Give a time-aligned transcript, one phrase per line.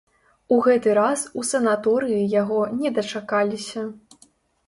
[0.55, 3.85] У гэты раз у санаторыі яго не дачакаліся.